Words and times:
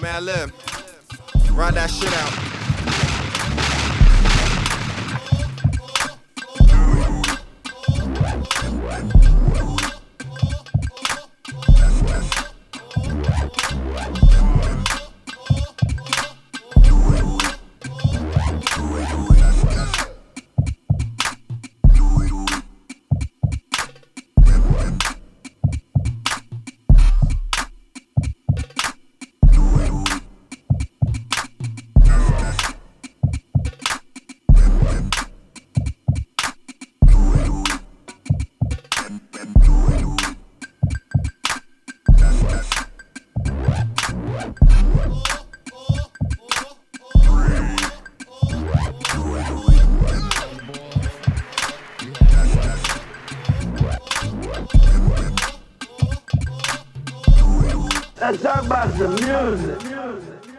Man, 0.00 0.26
live. 0.26 0.52
Run 1.52 1.74
that 1.74 1.90
shit 1.90 2.12
out. 2.12 2.55
Let's 58.28 58.42
talk 58.42 58.66
about 58.66 58.92
some 58.98 59.14
music. 59.14 60.55